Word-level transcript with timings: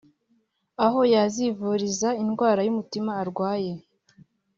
aho 0.85 0.99
yazivuriza 1.13 2.09
indwara 2.23 2.59
y’umutima 2.63 3.11
adwaye 3.21 3.71